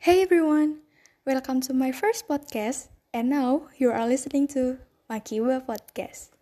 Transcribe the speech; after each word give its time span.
Hey 0.00 0.24
everyone, 0.24 0.80
welcome 1.28 1.60
to 1.68 1.76
my 1.76 1.92
first 1.92 2.24
podcast, 2.24 2.88
and 3.12 3.28
now 3.28 3.68
you 3.76 3.92
are 3.92 4.08
listening 4.08 4.48
to 4.56 4.80
Makiba 5.12 5.60
Podcast. 5.60 6.32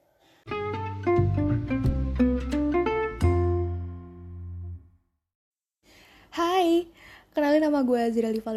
Hai, 6.31 6.87
kenalin 7.35 7.67
nama 7.67 7.83
gue 7.83 7.99
Azril 7.99 8.31
Diva 8.31 8.55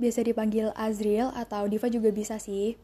biasa 0.00 0.24
dipanggil 0.24 0.72
Azril 0.72 1.28
atau 1.36 1.68
Diva 1.68 1.92
juga 1.92 2.08
bisa 2.08 2.40
sih. 2.40 2.80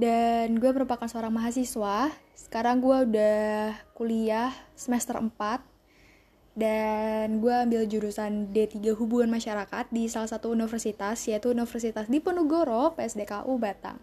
Dan 0.00 0.56
gue 0.56 0.70
merupakan 0.72 1.04
seorang 1.04 1.44
mahasiswa, 1.44 2.08
sekarang 2.32 2.80
gue 2.80 3.12
udah 3.12 3.76
kuliah 3.92 4.48
semester 4.72 5.20
4 5.20 5.28
dan 6.54 7.42
gue 7.42 7.50
ambil 7.50 7.82
jurusan 7.90 8.54
D3 8.54 8.94
Hubungan 8.94 9.26
Masyarakat 9.26 9.90
di 9.90 10.06
salah 10.06 10.30
satu 10.30 10.54
universitas 10.54 11.18
yaitu 11.26 11.50
Universitas 11.50 12.06
Diponegoro 12.06 12.94
PSDKU 12.94 13.58
Batang. 13.58 13.98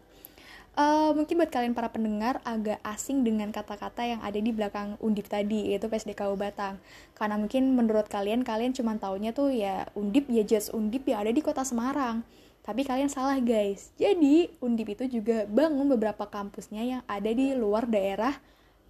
Uh, 0.71 1.11
mungkin 1.11 1.35
buat 1.35 1.51
kalian 1.51 1.75
para 1.75 1.91
pendengar 1.91 2.39
agak 2.47 2.79
asing 2.87 3.27
dengan 3.27 3.51
kata-kata 3.51 4.07
yang 4.07 4.23
ada 4.23 4.39
di 4.39 4.55
belakang 4.55 4.95
undip 5.03 5.27
tadi 5.27 5.67
yaitu 5.67 5.91
PSDKU 5.91 6.39
Batang 6.39 6.79
karena 7.11 7.35
mungkin 7.35 7.75
menurut 7.75 8.07
kalian 8.07 8.47
kalian 8.47 8.71
cuma 8.71 8.95
taunya 8.95 9.35
tuh 9.35 9.51
ya 9.51 9.91
undip 9.99 10.31
ya 10.31 10.47
just 10.47 10.71
undip 10.71 11.03
yang 11.07 11.27
ada 11.27 11.31
di 11.31 11.43
kota 11.43 11.67
Semarang. 11.67 12.23
Tapi 12.61 12.85
kalian 12.85 13.09
salah 13.09 13.41
guys. 13.41 13.91
Jadi 13.99 14.47
undip 14.63 14.95
itu 14.95 15.19
juga 15.19 15.43
bangun 15.49 15.91
beberapa 15.91 16.29
kampusnya 16.29 16.83
yang 16.83 17.01
ada 17.03 17.31
di 17.31 17.51
luar 17.51 17.89
daerah 17.89 18.37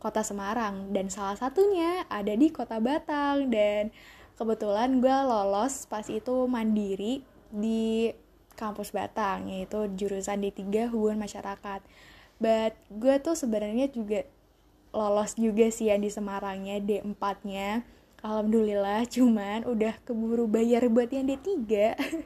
kota 0.02 0.26
Semarang 0.26 0.90
dan 0.90 1.14
salah 1.14 1.38
satunya 1.38 2.10
ada 2.10 2.34
di 2.34 2.50
kota 2.50 2.82
Batang. 2.82 3.54
Dan 3.54 3.94
kebetulan 4.36 4.98
gue 4.98 5.14
lolos 5.14 5.86
pas 5.86 6.04
itu 6.10 6.50
mandiri 6.50 7.22
di 7.54 8.10
kampus 8.58 8.90
Batang 8.90 9.54
yaitu 9.54 9.86
jurusan 9.94 10.42
D3 10.42 10.90
Hubungan 10.90 11.22
Masyarakat. 11.22 11.86
But 12.42 12.74
gue 12.90 13.16
tuh 13.22 13.38
sebenarnya 13.38 13.94
juga 13.94 14.26
lolos 14.92 15.40
juga 15.40 15.72
sih 15.72 15.88
yang 15.88 16.04
di 16.04 16.12
Semarangnya 16.12 16.84
D4 16.84 17.24
nya 17.48 17.86
Alhamdulillah 18.22 19.08
cuman 19.16 19.64
udah 19.66 19.96
keburu 20.04 20.46
bayar 20.52 20.86
buat 20.92 21.10
yang 21.10 21.32
D3 21.32 21.48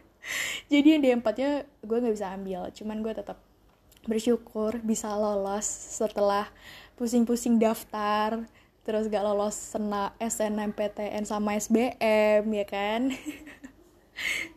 jadi 0.71 0.87
yang 0.97 1.01
D4 1.21 1.27
nya 1.37 1.49
gue 1.85 1.97
gak 2.01 2.13
bisa 2.13 2.33
ambil 2.33 2.61
cuman 2.73 2.97
gue 3.05 3.13
tetap 3.13 3.37
bersyukur 4.05 4.77
bisa 4.85 5.09
lolos 5.17 5.65
setelah 5.65 6.49
pusing-pusing 6.95 7.59
daftar 7.59 8.43
terus 8.87 9.07
gak 9.11 9.23
lolos 9.23 9.55
sena 9.55 10.15
SNMPTN 10.19 11.27
sama 11.27 11.59
SBM 11.59 12.43
ya 12.47 12.65
kan 12.67 13.11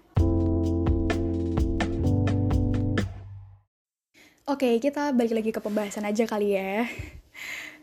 Oke, 4.49 4.81
kita 4.81 5.13
balik 5.13 5.37
lagi 5.37 5.53
ke 5.53 5.61
pembahasan 5.61 6.09
aja 6.09 6.25
kali 6.25 6.57
ya. 6.57 6.89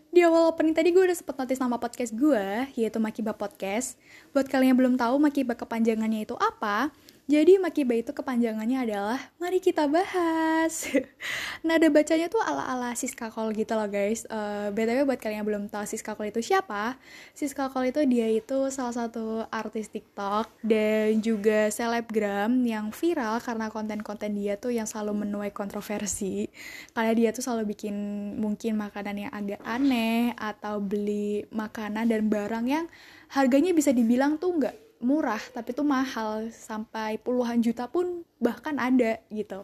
Di 0.10 0.26
awal 0.26 0.50
opening 0.50 0.74
tadi 0.74 0.90
gue 0.90 1.06
udah 1.06 1.14
sempet 1.14 1.38
notice 1.38 1.62
nama 1.62 1.78
podcast 1.78 2.10
gue, 2.18 2.46
yaitu 2.74 2.98
Makiba 2.98 3.38
Podcast. 3.38 4.02
Buat 4.34 4.50
kalian 4.50 4.74
yang 4.74 4.80
belum 4.82 4.96
tahu 4.98 5.22
Makiba 5.22 5.54
kepanjangannya 5.54 6.26
itu 6.26 6.34
apa, 6.34 6.90
jadi 7.26 7.58
Makiba 7.58 7.98
itu 7.98 8.14
kepanjangannya 8.14 8.86
adalah 8.86 9.18
mari 9.42 9.58
kita 9.58 9.90
bahas. 9.90 10.86
Nada 11.66 11.90
bacanya 11.90 12.30
tuh 12.30 12.38
ala-ala 12.38 12.94
Siska 12.94 13.34
Kol 13.34 13.50
gitu 13.58 13.74
loh 13.74 13.90
guys. 13.90 14.30
Uh, 14.30 14.70
eh, 14.70 14.78
BTW 14.78 15.10
buat 15.10 15.18
kalian 15.18 15.42
yang 15.42 15.48
belum 15.50 15.64
tahu 15.74 15.90
Siska 15.90 16.14
Kol 16.14 16.30
itu 16.30 16.46
siapa? 16.46 17.02
Siska 17.34 17.74
Kol 17.74 17.90
itu 17.90 18.06
dia 18.06 18.30
itu 18.30 18.70
salah 18.70 18.94
satu 18.94 19.42
artis 19.50 19.90
TikTok 19.90 20.54
dan 20.62 21.18
juga 21.26 21.74
selebgram 21.74 22.62
yang 22.62 22.94
viral 22.94 23.42
karena 23.42 23.74
konten-konten 23.74 24.38
dia 24.38 24.62
tuh 24.62 24.78
yang 24.78 24.86
selalu 24.86 25.26
menuai 25.26 25.50
kontroversi. 25.50 26.46
Karena 26.94 27.18
dia 27.18 27.34
tuh 27.34 27.42
selalu 27.42 27.74
bikin 27.74 27.96
mungkin 28.38 28.78
makanan 28.78 29.26
yang 29.26 29.32
agak 29.34 29.66
aneh 29.66 30.30
atau 30.38 30.78
beli 30.78 31.42
makanan 31.50 32.06
dan 32.06 32.30
barang 32.30 32.66
yang 32.70 32.86
harganya 33.34 33.74
bisa 33.74 33.90
dibilang 33.90 34.38
tuh 34.38 34.62
nggak 34.62 34.85
murah 35.06 35.42
tapi 35.54 35.78
tuh 35.78 35.86
mahal. 35.86 36.50
Sampai 36.50 37.22
puluhan 37.22 37.62
juta 37.62 37.86
pun 37.86 38.26
bahkan 38.42 38.82
ada 38.82 39.22
gitu. 39.30 39.64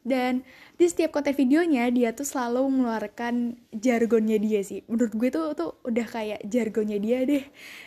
Dan 0.00 0.42
di 0.80 0.88
setiap 0.88 1.12
konten 1.12 1.36
videonya 1.36 1.92
dia 1.92 2.10
tuh 2.16 2.24
selalu 2.24 2.66
mengeluarkan 2.72 3.54
jargonnya 3.70 4.40
dia 4.40 4.60
sih. 4.66 4.82
Menurut 4.90 5.12
gue 5.14 5.28
tuh 5.30 5.54
tuh 5.54 5.70
udah 5.86 6.06
kayak 6.08 6.40
jargonnya 6.48 6.98
dia 6.98 7.22
deh. 7.22 7.44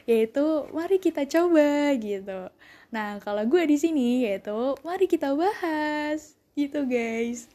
Yaitu 0.08 0.44
mari 0.72 0.98
kita 1.04 1.28
coba 1.28 1.92
gitu. 2.00 2.48
Nah 2.94 3.20
kalau 3.20 3.44
gue 3.50 3.68
di 3.68 3.76
sini 3.76 4.24
yaitu 4.30 4.78
mari 4.86 5.10
kita 5.10 5.34
bahas 5.36 6.38
gitu 6.54 6.86
guys 6.86 7.50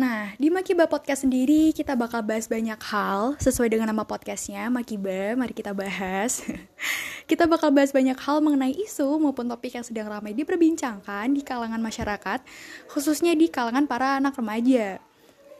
Nah, 0.00 0.32
di 0.40 0.48
Makiba 0.48 0.88
Podcast 0.88 1.28
sendiri 1.28 1.76
kita 1.76 1.92
bakal 1.92 2.24
bahas 2.24 2.48
banyak 2.48 2.80
hal 2.88 3.36
sesuai 3.36 3.68
dengan 3.68 3.92
nama 3.92 4.08
podcastnya, 4.08 4.72
Makiba, 4.72 5.36
mari 5.36 5.52
kita 5.52 5.76
bahas. 5.76 6.40
kita 7.30 7.44
bakal 7.44 7.68
bahas 7.68 7.92
banyak 7.92 8.16
hal 8.16 8.40
mengenai 8.40 8.72
isu 8.80 9.20
maupun 9.20 9.44
topik 9.44 9.76
yang 9.76 9.84
sedang 9.84 10.08
ramai 10.08 10.32
diperbincangkan 10.32 11.36
di 11.36 11.44
kalangan 11.44 11.84
masyarakat, 11.84 12.40
khususnya 12.88 13.36
di 13.36 13.52
kalangan 13.52 13.84
para 13.84 14.16
anak 14.16 14.40
remaja. 14.40 15.04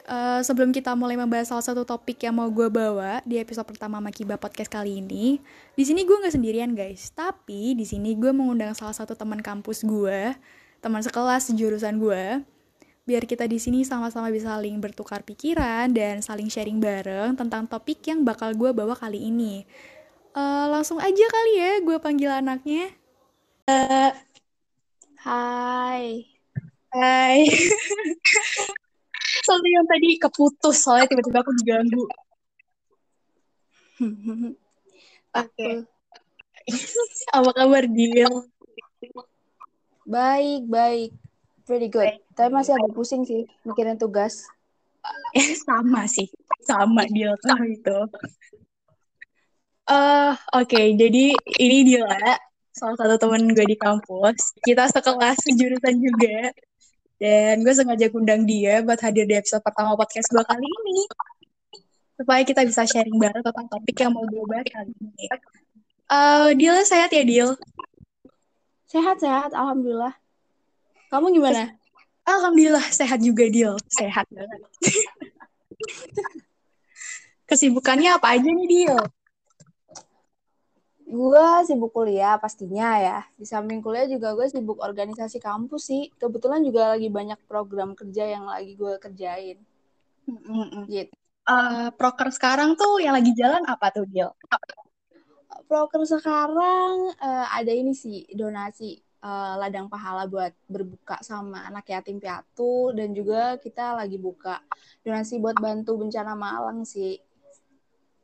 Uh, 0.08 0.40
sebelum 0.40 0.72
kita 0.72 0.96
mulai 0.96 1.20
membahas 1.20 1.52
salah 1.52 1.60
satu 1.60 1.84
topik 1.84 2.24
yang 2.24 2.32
mau 2.32 2.48
gue 2.48 2.72
bawa 2.72 3.20
di 3.28 3.36
episode 3.36 3.68
pertama 3.68 4.00
Makiba 4.00 4.40
Podcast 4.40 4.72
kali 4.72 5.04
ini, 5.04 5.36
di 5.76 5.84
sini 5.84 6.00
gue 6.08 6.16
nggak 6.16 6.32
sendirian 6.32 6.72
guys, 6.72 7.12
tapi 7.12 7.76
di 7.76 7.84
sini 7.84 8.16
gue 8.16 8.32
mengundang 8.32 8.72
salah 8.72 8.96
satu 8.96 9.12
teman 9.12 9.44
kampus 9.44 9.84
gue, 9.84 10.32
teman 10.80 11.04
sekelas 11.04 11.52
jurusan 11.52 12.00
gue, 12.00 12.40
biar 13.10 13.26
kita 13.26 13.42
di 13.50 13.58
sini 13.58 13.82
sama-sama 13.82 14.30
bisa 14.30 14.54
saling 14.54 14.78
bertukar 14.78 15.26
pikiran 15.26 15.90
dan 15.90 16.22
saling 16.22 16.46
sharing 16.46 16.78
bareng 16.78 17.34
tentang 17.34 17.66
topik 17.66 17.98
yang 18.06 18.22
bakal 18.22 18.54
gue 18.54 18.70
bawa 18.70 18.94
kali 18.94 19.18
ini. 19.18 19.66
Uh, 20.30 20.70
langsung 20.70 21.02
aja 21.02 21.26
kali 21.26 21.52
ya 21.58 21.82
gue 21.82 21.98
panggil 21.98 22.30
anaknya. 22.30 22.94
Uh, 23.66 24.14
hai. 25.26 26.22
Hai. 26.94 27.50
Soalnya 29.46 29.70
yang 29.82 29.86
tadi 29.90 30.08
keputus 30.14 30.76
soalnya 30.78 31.10
tiba-tiba 31.10 31.42
aku 31.42 31.50
diganggu. 31.58 32.04
Oke. 33.98 34.54
Okay. 35.34 35.74
Apa 37.36 37.50
kabar 37.58 37.84
dia? 37.90 38.30
Baik, 40.06 40.62
baik. 40.70 41.10
Pretty 41.70 41.86
good. 41.86 42.10
Tapi 42.34 42.50
masih 42.50 42.74
agak 42.74 42.98
pusing 42.98 43.22
sih 43.22 43.46
mikirin 43.62 43.94
tugas. 43.94 44.42
Eh, 45.38 45.54
sama 45.70 46.02
sih. 46.10 46.26
Sama 46.66 47.06
dia 47.06 47.30
tuh 47.38 47.62
itu. 47.62 47.98
Uh, 49.86 50.34
Oke, 50.58 50.74
okay, 50.74 50.86
jadi 50.98 51.30
ini 51.62 51.78
dia 51.86 52.10
salah 52.74 52.98
satu 52.98 53.22
temen 53.22 53.54
gue 53.54 53.62
di 53.62 53.78
kampus. 53.78 54.50
Kita 54.66 54.90
sekelas 54.90 55.38
jurusan 55.46 55.94
juga. 56.02 56.50
Dan 57.22 57.62
gue 57.62 57.70
sengaja 57.70 58.10
undang 58.18 58.42
dia 58.50 58.82
buat 58.82 58.98
hadir 58.98 59.30
di 59.30 59.38
episode 59.38 59.62
pertama 59.62 59.94
podcast 59.94 60.26
gue 60.26 60.42
kali 60.42 60.66
ini. 60.66 61.06
Supaya 62.18 62.42
kita 62.42 62.66
bisa 62.66 62.82
sharing 62.82 63.14
bareng 63.14 63.46
tentang 63.46 63.70
topik 63.70 63.94
yang 63.94 64.10
mau 64.10 64.26
gue 64.26 64.42
bahas 64.42 64.66
kali 64.66 64.90
ini. 64.90 65.24
Uh, 66.10 66.50
Dil, 66.50 66.82
sehat 66.82 67.14
ya, 67.14 67.22
Dil? 67.22 67.54
Sehat-sehat, 68.90 69.54
Alhamdulillah. 69.54 70.19
Kamu 71.10 71.34
gimana? 71.34 71.74
Alhamdulillah 72.22 72.86
sehat 72.94 73.18
juga 73.18 73.50
Dil. 73.50 73.74
Sehat 73.90 74.30
banget. 74.30 74.62
Kesibukannya 77.50 78.14
apa 78.14 78.38
aja 78.38 78.46
nih 78.46 78.68
Dil? 78.70 78.98
Gue 81.10 81.46
sibuk 81.66 81.90
kuliah 81.90 82.38
pastinya 82.38 82.94
ya. 83.02 83.18
Di 83.34 83.42
samping 83.42 83.82
kuliah 83.82 84.06
juga 84.06 84.38
gue 84.38 84.46
sibuk 84.46 84.78
organisasi 84.78 85.42
kampus 85.42 85.90
sih. 85.90 86.14
Kebetulan 86.14 86.62
juga 86.62 86.94
lagi 86.94 87.10
banyak 87.10 87.42
program 87.50 87.98
kerja 87.98 88.30
yang 88.30 88.46
lagi 88.46 88.78
gue 88.78 88.94
kerjain. 89.02 89.58
Mm-mm. 90.30 90.86
Gitu. 90.86 91.10
Uh, 91.50 91.90
proker 91.98 92.30
sekarang 92.30 92.78
tuh 92.78 93.02
yang 93.02 93.18
lagi 93.18 93.34
jalan 93.34 93.66
apa 93.66 93.90
tuh 93.90 94.06
Dil? 94.06 94.30
Proker 95.66 96.06
sekarang 96.06 97.18
uh, 97.18 97.46
ada 97.50 97.74
ini 97.74 97.90
sih 97.90 98.30
donasi 98.30 99.09
uh, 99.20 99.54
ladang 99.60 99.86
pahala 99.86 100.24
buat 100.26 100.52
berbuka 100.66 101.20
sama 101.20 101.64
anak 101.68 101.88
yatim 101.88 102.20
piatu 102.20 102.92
dan 102.96 103.12
juga 103.12 103.56
kita 103.60 103.96
lagi 103.96 104.16
buka 104.16 104.60
donasi 105.04 105.40
buat 105.40 105.56
bantu 105.60 106.00
bencana 106.00 106.32
Malang 106.36 106.84
sih. 106.84 107.20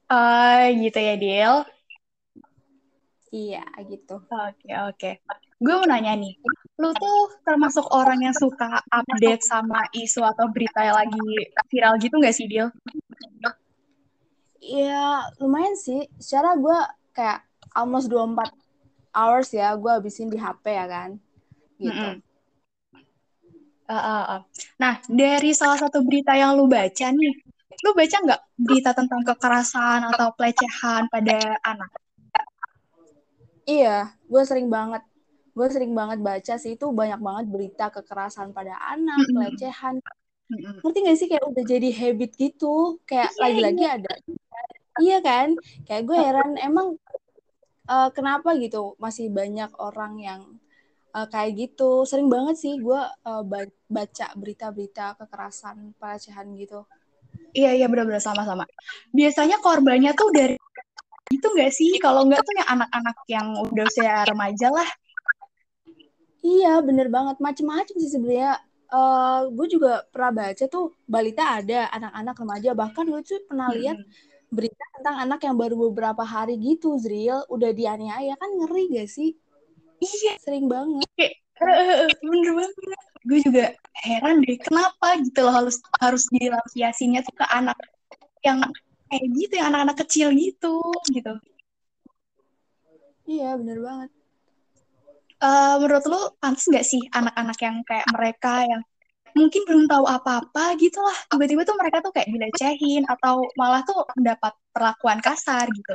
Uh, 0.07 0.71
gitu 0.81 0.99
ya, 1.03 1.15
Dil? 1.19 1.55
Iya, 3.35 3.65
gitu. 3.91 4.23
Oke, 4.23 4.31
okay, 4.31 4.75
oke. 4.87 4.97
Okay. 4.97 5.15
Gue 5.57 5.73
mau 5.73 5.89
nanya 5.89 6.13
nih, 6.15 6.37
lu 6.77 6.93
tuh 6.93 7.33
termasuk 7.43 7.89
orang 7.89 8.21
yang 8.29 8.37
suka 8.37 8.77
update 8.93 9.41
sama 9.41 9.89
isu 9.97 10.21
atau 10.21 10.53
berita 10.53 10.85
yang 10.85 11.01
lagi 11.01 11.27
viral 11.73 11.97
gitu 11.97 12.21
gak 12.21 12.37
sih, 12.37 12.45
Dil? 12.45 12.69
Iya, 14.61 15.33
lumayan 15.41 15.75
sih. 15.75 16.05
Secara 16.21 16.55
gue 16.61 16.79
kayak 17.17 17.41
almost 17.73 18.13
24 18.13 18.53
hours 19.17 19.49
ya 19.57 19.73
gue 19.75 19.89
habisin 19.89 20.29
di 20.29 20.37
HP 20.37 20.65
ya 20.77 20.87
kan 20.87 21.11
gitu 21.81 21.97
Mm-mm. 21.97 22.21
Uh, 23.87 23.95
uh, 23.95 24.25
uh. 24.35 24.41
Nah, 24.83 24.99
dari 25.07 25.55
salah 25.55 25.79
satu 25.79 26.03
berita 26.03 26.35
yang 26.35 26.59
lu 26.59 26.67
baca 26.67 27.07
nih, 27.07 27.35
lu 27.87 27.95
baca 27.95 28.17
nggak 28.19 28.43
berita 28.59 28.91
tentang 28.91 29.23
kekerasan 29.23 30.11
atau 30.11 30.35
pelecehan 30.35 31.07
pada 31.07 31.55
anak? 31.63 31.87
iya 33.67 34.15
gue 34.31 34.43
sering 34.47 34.71
banget 34.71 35.03
gue 35.53 35.67
sering 35.73 35.93
banget 35.93 36.19
baca 36.23 36.55
sih 36.57 36.79
itu 36.79 36.87
banyak 36.95 37.21
banget 37.21 37.45
berita 37.51 37.85
kekerasan 37.91 38.55
pada 38.55 38.79
anak 38.79 39.19
Mm-mm. 39.27 39.35
pelecehan 39.35 39.95
Mm-mm. 40.47 40.79
ngerti 40.81 40.99
gak 41.03 41.19
sih 41.19 41.27
kayak 41.27 41.45
udah 41.51 41.65
jadi 41.67 41.89
habit 41.91 42.31
gitu 42.39 43.03
kayak 43.05 43.35
Iya, 43.35 43.43
lagi-lagi 43.43 43.85
ada 43.85 44.13
iya 45.03 45.19
kan 45.21 45.59
kayak 45.85 46.03
gue 46.07 46.17
heran 46.17 46.51
emang 46.63 46.97
eh, 47.95 48.09
kenapa 48.17 48.51
gitu 48.59 48.95
masih 49.05 49.27
banyak 49.39 49.71
orang 49.79 50.13
yang 50.29 50.41
eh, 51.17 51.27
kayak 51.33 51.53
gitu 51.61 52.05
sering 52.09 52.29
banget 52.35 52.57
sih 52.63 52.75
gue 52.79 53.01
ba- 53.51 53.75
baca 53.97 54.27
berita-berita 54.41 55.17
kekerasan 55.21 55.95
pelecehan 56.01 56.49
gitu 56.59 56.81
Iya, 57.57 57.73
iya 57.73 57.87
benar-benar 57.89 58.21
sama-sama. 58.21 58.69
Biasanya 59.17 59.57
korbannya 59.65 60.13
tuh 60.13 60.29
dari 60.29 60.57
itu 61.33 61.47
nggak 61.55 61.73
sih? 61.73 61.91
Kalau 62.05 62.29
nggak 62.29 62.43
tuh 62.45 62.55
yang 62.61 62.69
anak-anak 62.77 63.17
yang 63.33 63.47
udah 63.65 63.85
usia 63.89 64.15
remaja 64.29 64.69
lah. 64.69 64.89
iya 66.45 66.79
bener 66.85 67.09
banget 67.11 67.37
macem-macem 67.43 67.97
sih 67.97 68.13
sebenarnya 68.13 68.61
Eh, 68.87 69.41
gue 69.51 69.67
juga 69.67 70.07
pernah 70.15 70.31
baca 70.47 70.65
tuh 70.71 70.95
balita 71.11 71.59
ada 71.59 71.91
anak-anak 71.91 72.37
remaja 72.39 72.71
bahkan 72.71 73.03
gue 73.11 73.19
tuh 73.27 73.43
pernah 73.51 73.67
lihat 73.75 73.99
Mm-mm. 73.99 74.36
Berita 74.57 74.85
tentang 74.97 75.17
anak 75.29 75.41
yang 75.45 75.57
baru 75.61 75.77
beberapa 75.93 76.25
hari 76.25 76.57
gitu 76.57 76.97
Zril. 76.97 77.45
Udah 77.53 77.77
dianiaya 77.77 78.33
kan 78.41 78.51
ngeri 78.57 78.97
gak 78.97 79.09
sih? 79.13 79.37
Iya, 80.01 80.41
sering 80.41 80.67
banget. 80.73 81.05
Kayak 81.17 82.17
bener 82.25 82.51
banget. 82.57 82.75
Gue 83.27 83.39
juga 83.43 83.65
heran 84.07 84.39
deh, 84.45 84.57
kenapa 84.61 85.19
gitu 85.19 85.41
loh 85.43 85.51
harus 85.51 85.77
harus 85.99 86.25
dilampiasinya 86.31 87.21
tuh 87.27 87.35
ke 87.35 87.47
anak 87.51 87.75
yang 88.47 88.63
kayak 89.11 89.27
gitu, 89.35 89.53
yang 89.59 89.75
anak-anak 89.75 89.97
kecil 90.07 90.29
gitu, 90.31 90.79
gitu. 91.11 91.35
iya 93.27 93.59
bener 93.59 93.83
banget. 93.83 94.11
Eh, 95.37 95.75
menurut 95.83 96.05
lu 96.09 96.21
pantas 96.41 96.65
nggak 96.65 96.87
sih 96.87 97.03
anak-anak 97.13 97.59
yang 97.61 97.77
kayak 97.85 98.09
mereka 98.09 98.65
yang 98.65 98.83
mungkin 99.37 99.63
belum 99.69 99.85
tahu 99.85 100.05
apa-apa 100.09 100.75
gitu 100.81 100.99
lah, 101.05 101.19
tiba-tiba 101.29 101.63
tuh 101.69 101.77
mereka 101.77 102.01
tuh 102.01 102.13
kayak 102.17 102.33
dilecehin 102.33 103.05
atau 103.05 103.45
malah 103.61 103.85
tuh 103.85 104.09
mendapat 104.17 104.57
perlakuan 104.73 105.21
kasar 105.21 105.69
gitu. 105.69 105.93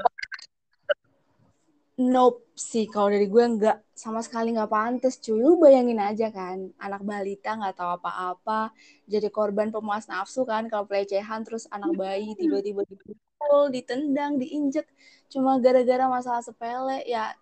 Nope 2.01 2.57
sih 2.57 2.89
kalau 2.89 3.13
dari 3.13 3.29
gue 3.29 3.43
nggak 3.57 3.93
sama 3.93 4.25
sekali 4.25 4.53
nggak 4.55 4.71
pantas 4.71 5.21
cuy. 5.21 5.37
Lu 5.37 5.61
bayangin 5.61 6.01
aja 6.01 6.33
kan 6.33 6.71
anak 6.81 7.01
balita 7.05 7.53
nggak 7.57 7.77
tahu 7.77 7.89
apa-apa 7.99 8.73
jadi 9.05 9.27
korban 9.29 9.69
pemuas 9.69 10.09
nafsu 10.09 10.41
kan 10.47 10.65
kalau 10.71 10.89
pelecehan 10.89 11.45
terus 11.45 11.69
anak 11.69 11.93
bayi 11.93 12.33
tiba-tiba 12.33 12.81
dipukul 12.89 13.69
ditendang 13.69 14.41
diinjek 14.41 14.87
cuma 15.29 15.61
gara-gara 15.61 16.05
masalah 16.09 16.41
sepele 16.41 17.05
ya 17.05 17.33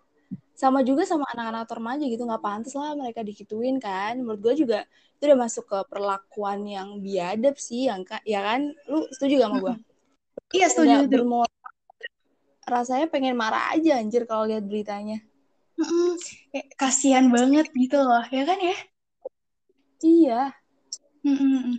sama 0.60 0.78
juga 0.88 1.02
sama 1.08 1.24
anak-anak 1.32 1.64
remaja 1.72 2.04
gitu 2.04 2.22
nggak 2.28 2.44
pantas 2.44 2.74
lah 2.76 2.92
mereka 2.92 3.20
dikituin 3.24 3.76
kan 3.80 4.12
menurut 4.20 4.40
gue 4.44 4.54
juga 4.62 4.78
itu 5.16 5.22
udah 5.28 5.38
masuk 5.44 5.64
ke 5.72 5.78
perlakuan 5.88 6.60
yang 6.68 6.88
biadab 7.00 7.56
sih 7.56 7.88
yang 7.88 8.04
ka- 8.04 8.24
ya 8.28 8.40
kan 8.44 8.60
lu 8.90 9.08
setuju 9.16 9.40
gak 9.40 9.48
sama 9.48 9.58
gue 9.64 9.76
Iya, 10.50 10.66
setuju. 10.66 10.96
Bermoral 11.06 11.46
rasanya 12.66 13.06
pengen 13.10 13.34
marah 13.38 13.74
aja 13.74 13.98
anjir 14.02 14.26
kalau 14.30 14.46
lihat 14.50 14.66
beritanya. 14.66 15.18
Kayak 16.50 16.66
kasihan 16.78 17.26
banget 17.30 17.66
gitu 17.74 17.98
loh, 18.02 18.22
ya 18.34 18.42
kan 18.46 18.58
ya? 18.58 18.76
iya 20.02 20.40
Mm-mm. 21.20 21.76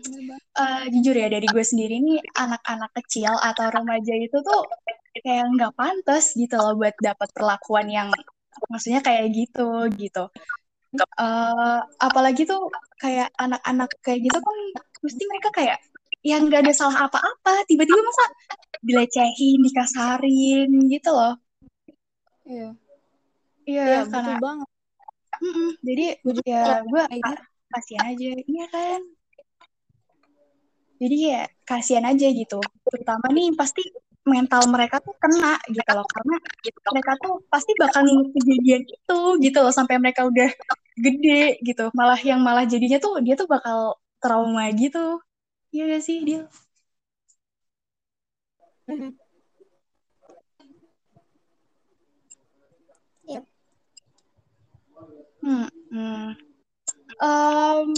Eh, 0.54 0.84
jujur 0.94 1.16
ya 1.18 1.28
dari 1.34 1.48
gue 1.50 1.66
sendiri 1.66 1.98
nih 1.98 2.22
anak-anak 2.38 2.92
kecil 3.02 3.34
atau 3.42 3.66
remaja 3.74 4.14
itu 4.14 4.38
tuh 4.46 4.62
kayak 5.26 5.46
nggak 5.58 5.74
pantas 5.74 6.38
gitu 6.38 6.56
loh 6.62 6.78
buat 6.78 6.94
dapat 7.02 7.30
perlakuan 7.34 7.88
yang 7.90 8.10
maksudnya 8.72 9.02
kayak 9.04 9.26
gitu 9.34 9.68
gitu. 9.96 10.24
Eh, 11.00 11.80
apalagi 12.04 12.44
tuh 12.44 12.68
kayak 13.00 13.32
anak-anak 13.40 13.90
kayak 14.04 14.28
gitu 14.28 14.38
kan 14.38 14.58
mesti 15.02 15.24
mereka 15.32 15.50
kayak 15.56 15.78
yang 16.22 16.46
nggak 16.46 16.68
ada 16.68 16.74
salah 16.76 17.10
apa-apa 17.10 17.66
tiba-tiba 17.66 18.02
masa 18.04 18.26
dilecehin, 18.84 19.60
dikasarin 19.66 20.70
gitu 20.92 21.10
loh. 21.10 21.36
iya 22.46 22.70
Iya, 23.62 23.84
iya 23.86 24.00
karena 24.10 24.36
betul 24.36 24.38
banget 24.42 24.70
mm-mm. 25.42 25.70
jadi 25.86 26.06
gue 26.26 26.36
ya 26.50 26.82
gue 26.82 27.04
gitu 27.14 27.34
kasihan 27.72 28.06
aja, 28.12 28.32
iya 28.36 28.66
kan? 28.68 29.02
Jadi 31.02 31.18
ya 31.34 31.42
kasihan 31.66 32.06
aja 32.06 32.28
gitu. 32.30 32.60
Terutama 32.86 33.26
nih 33.34 33.56
pasti 33.56 33.82
mental 34.34 34.62
mereka 34.74 34.96
tuh 35.06 35.14
kena 35.22 35.54
gitu 35.76 35.92
loh 35.98 36.08
karena 36.16 36.36
mereka 36.94 37.12
tuh 37.24 37.34
pasti 37.52 37.72
bakal 37.82 38.02
nginget 38.08 38.30
kejadian 38.38 38.82
itu 38.96 39.20
gitu 39.46 39.58
loh 39.64 39.74
sampai 39.78 39.96
mereka 40.04 40.22
udah 40.32 40.50
gede 41.06 41.60
gitu. 41.68 41.84
Malah 42.00 42.20
yang 42.30 42.40
malah 42.48 42.64
jadinya 42.72 42.98
tuh 43.06 43.14
dia 43.26 43.36
tuh 43.40 43.48
bakal 43.52 44.00
trauma 44.24 44.64
gitu. 44.76 45.20
Iya 45.76 45.84
gak 45.98 46.04
sih 46.08 46.18
dia? 46.28 46.42
Yep. 53.28 53.46
Hmm, 55.42 55.68
hmm. 55.92 56.24
Em, 57.22 57.90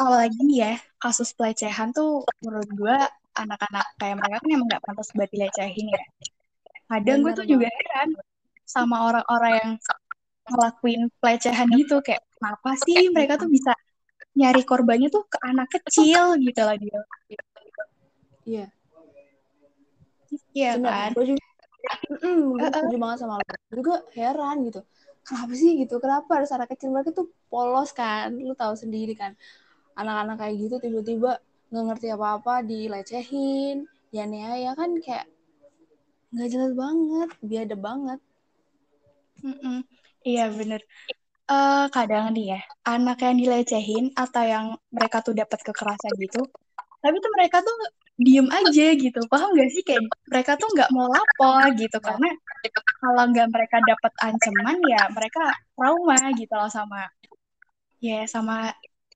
apalagi 0.00 0.46
ya 0.62 0.72
kasus 1.02 1.30
pelecehan 1.36 1.90
tuh 1.96 2.24
menurut 2.44 2.70
gue 2.80 2.98
anak-anak 3.36 3.86
kayak 4.00 4.16
mereka 4.18 4.36
kan 4.42 4.48
emang 4.50 4.66
nggak 4.70 4.82
pantas 4.84 5.08
buat 5.14 5.28
dilecehin 5.30 5.86
ya. 5.86 6.04
Kadang 6.90 7.22
gue 7.22 7.32
tuh 7.34 7.46
juga 7.46 7.68
heran 7.70 8.08
sama 8.66 9.10
orang-orang 9.10 9.52
yang 9.58 9.70
ngelakuin 10.50 11.02
pelecehan 11.22 11.68
gitu 11.78 12.02
kayak 12.02 12.22
kenapa 12.38 12.70
sih 12.82 13.10
mereka 13.14 13.38
tuh 13.38 13.50
bisa 13.50 13.70
nyari 14.34 14.62
korbannya 14.66 15.10
tuh 15.10 15.26
ke 15.26 15.38
anak 15.42 15.68
kecil? 15.70 16.38
gitu 16.38 16.60
lah 16.62 16.76
dia. 16.78 16.98
iya. 18.46 18.66
Iya 20.54 20.72
kan? 20.78 21.10
gue 21.14 21.34
juga 21.34 21.42
mm, 22.22 22.70
setuju 22.70 22.96
banget 22.98 23.18
sama 23.22 23.34
lo 23.38 23.44
juga 23.74 24.02
heran 24.14 24.66
gitu. 24.66 24.80
Kenapa 25.26 25.52
sih? 25.54 25.70
gitu. 25.82 25.94
Kenapa 26.02 26.30
harus 26.42 26.50
anak 26.50 26.68
kecil 26.74 26.90
mereka 26.90 27.10
tuh 27.14 27.30
polos 27.50 27.90
kan? 27.94 28.34
Lu 28.34 28.54
tahu 28.54 28.74
sendiri 28.74 29.14
kan. 29.14 29.34
Anak-anak 29.94 30.38
kayak 30.38 30.54
gitu 30.58 30.74
tiba-tiba 30.82 31.38
nggak 31.70 31.84
ngerti 31.86 32.08
apa-apa 32.10 32.66
dilecehin 32.66 33.86
dianiaya 34.10 34.74
kan 34.74 34.90
kayak 34.98 35.26
nggak 36.34 36.48
jelas 36.50 36.72
banget 36.74 37.30
biadab 37.42 37.80
banget 37.82 38.20
Mm-mm. 39.40 39.80
Iya 40.20 40.52
bener. 40.52 40.84
Eh, 41.50 41.86
kadang 41.90 42.30
nih 42.30 42.54
ya 42.54 42.60
anak 42.86 43.24
yang 43.26 43.36
dilecehin 43.40 44.12
atau 44.14 44.44
yang 44.44 44.66
mereka 44.94 45.18
tuh 45.24 45.34
dapat 45.34 45.58
kekerasan 45.66 46.14
gitu, 46.20 46.46
tapi 47.02 47.16
tuh 47.18 47.32
mereka 47.34 47.58
tuh 47.64 47.74
diem 48.20 48.46
aja 48.52 48.86
gitu, 48.94 49.20
paham 49.26 49.56
gak 49.56 49.70
sih 49.72 49.82
kayak 49.82 50.06
mereka 50.30 50.54
tuh 50.60 50.68
nggak 50.70 50.92
mau 50.94 51.08
lapor 51.08 51.64
gitu 51.74 51.98
karena 51.98 52.28
kalau 53.00 53.24
nggak 53.32 53.48
mereka 53.48 53.76
dapat 53.82 54.12
ancaman 54.20 54.78
ya 54.86 55.02
mereka 55.10 55.42
trauma 55.74 56.20
gitu 56.36 56.52
loh 56.52 56.68
sama 56.68 57.08
ya 57.98 58.28
sama 58.28 58.70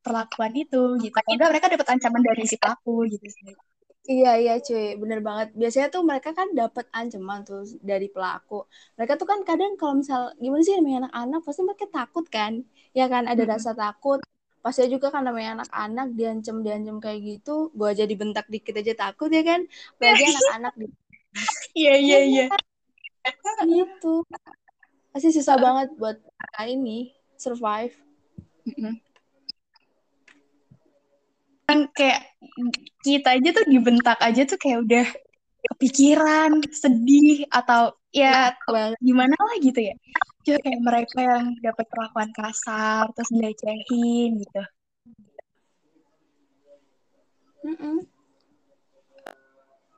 perlakuan 0.04 0.52
itu 0.52 0.82
gitu. 1.00 1.16
Kalau 1.16 1.32
nggak 1.32 1.50
mereka 1.50 1.66
dapat 1.72 1.88
ancaman 1.96 2.22
dari 2.22 2.44
si 2.44 2.56
pelaku 2.60 3.08
gitu 3.08 3.26
sih. 3.32 3.56
Iya 4.04 4.36
iya 4.36 4.54
cuy, 4.60 5.00
bener 5.00 5.24
banget. 5.24 5.56
Biasanya 5.56 5.88
tuh 5.88 6.04
mereka 6.04 6.36
kan 6.36 6.52
dapat 6.52 6.84
ancaman 6.92 7.40
tuh 7.40 7.64
dari 7.80 8.12
pelaku. 8.12 8.68
Mereka 9.00 9.16
tuh 9.16 9.24
kan 9.24 9.40
kadang 9.48 9.80
kalau 9.80 9.96
misal 9.96 10.36
gimana 10.36 10.60
sih 10.60 10.76
namanya 10.76 11.08
anak-anak 11.08 11.40
pasti 11.40 11.60
mereka 11.64 11.86
takut 11.88 12.24
kan, 12.28 12.52
ya 12.92 13.08
kan 13.08 13.24
ada 13.24 13.42
rasa 13.48 13.72
takut. 13.72 14.20
Pasti 14.60 14.92
juga 14.92 15.08
kan 15.08 15.24
namanya 15.24 15.64
anak-anak 15.64 16.12
diancam 16.20 16.60
diancam 16.60 16.96
kayak 17.00 17.20
gitu, 17.24 17.72
gua 17.72 17.96
aja 17.96 18.04
dibentak 18.04 18.44
dikit 18.52 18.76
aja 18.76 18.92
takut 18.92 19.32
ya 19.32 19.40
kan. 19.40 19.64
Apalagi 19.96 20.24
anak-anak 20.36 20.72
di 20.76 20.86
Iya 21.80 21.94
iya 21.96 22.18
iya. 22.28 22.46
gitu. 23.64 24.20
Pasti 25.16 25.32
susah 25.32 25.56
banget 25.56 25.96
buat 25.96 26.20
mereka 26.20 26.62
ini 26.68 27.16
survive. 27.40 27.96
Kan 31.64 31.88
kayak 31.96 32.20
kita 33.00 33.40
aja 33.40 33.48
tuh 33.56 33.64
dibentak 33.68 34.18
aja 34.20 34.42
tuh 34.44 34.60
kayak 34.60 34.84
udah 34.84 35.06
kepikiran, 35.64 36.60
sedih 36.68 37.48
atau 37.48 37.96
ya 38.12 38.52
gimana 39.00 39.32
lah 39.32 39.56
gitu 39.64 39.80
ya. 39.80 39.96
Coba 40.44 40.58
kayak 40.60 40.80
mereka 40.84 41.18
yang 41.24 41.44
dapat 41.64 41.86
perlakuan 41.88 42.30
kasar 42.36 43.08
terus 43.16 43.32
dilecehin 43.32 44.30
gitu. 44.44 44.62
Mm-mm. 47.64 48.04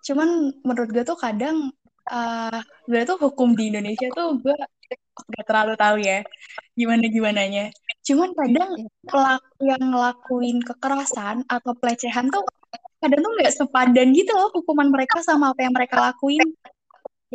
Cuman 0.07 0.55
menurut 0.63 0.95
gue 0.95 1.03
tuh 1.03 1.19
kadang 1.19 1.75
uh, 2.07 2.63
sebenarnya 2.87 3.11
tuh 3.11 3.19
hukum 3.27 3.59
di 3.59 3.75
Indonesia 3.75 4.07
tuh 4.15 4.39
gue 4.39 4.55
gak 5.35 5.47
terlalu 5.51 5.75
tahu 5.75 5.99
ya 5.99 6.23
gimana 6.79 7.11
gimananya. 7.11 7.75
Cuman 8.07 8.31
kadang 8.39 8.71
iya. 8.79 8.87
pelaku 9.03 9.61
yang 9.67 9.83
ngelakuin 9.83 10.59
kekerasan 10.63 11.43
atau 11.51 11.75
pelecehan 11.75 12.31
tuh 12.31 12.47
kadang 13.03 13.21
tuh 13.21 13.33
nggak 13.35 13.53
sepadan 13.53 14.15
gitu 14.15 14.31
loh 14.31 14.49
hukuman 14.55 14.89
mereka 14.89 15.19
sama 15.27 15.51
apa 15.51 15.67
yang 15.67 15.75
mereka 15.75 15.99
lakuin. 15.99 16.55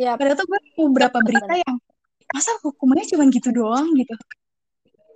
Ya. 0.00 0.16
Kadang 0.16 0.40
tuh 0.40 0.46
gue 0.48 0.60
beberapa 0.88 1.20
berita 1.20 1.52
yang 1.60 1.76
masa 2.32 2.56
hukumannya 2.64 3.04
cuma 3.04 3.28
gitu 3.28 3.52
doang 3.52 3.92
gitu. 3.92 4.16